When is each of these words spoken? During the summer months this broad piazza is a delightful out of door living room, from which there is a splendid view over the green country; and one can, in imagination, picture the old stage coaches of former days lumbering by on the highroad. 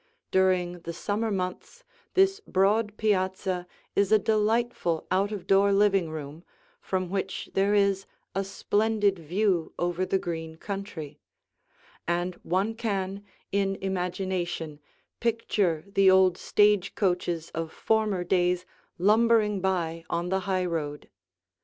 During 0.31 0.79
the 0.79 0.93
summer 0.93 1.29
months 1.29 1.83
this 2.15 2.39
broad 2.47 2.97
piazza 2.97 3.67
is 3.95 4.11
a 4.11 4.17
delightful 4.17 5.05
out 5.11 5.31
of 5.31 5.45
door 5.45 5.71
living 5.71 6.09
room, 6.09 6.43
from 6.81 7.07
which 7.11 7.51
there 7.53 7.75
is 7.75 8.07
a 8.33 8.43
splendid 8.43 9.19
view 9.19 9.75
over 9.77 10.03
the 10.03 10.17
green 10.17 10.55
country; 10.55 11.19
and 12.07 12.33
one 12.41 12.73
can, 12.73 13.23
in 13.51 13.75
imagination, 13.75 14.79
picture 15.19 15.83
the 15.87 16.09
old 16.09 16.35
stage 16.35 16.95
coaches 16.95 17.51
of 17.53 17.71
former 17.71 18.23
days 18.23 18.65
lumbering 18.97 19.59
by 19.61 20.03
on 20.09 20.29
the 20.29 20.39
highroad. 20.49 21.11